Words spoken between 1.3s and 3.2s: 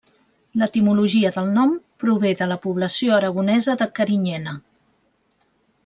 del nom prové de la població